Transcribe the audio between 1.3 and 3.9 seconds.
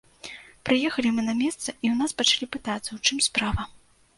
месца, і ў нас пачалі пытацца, у чым справа.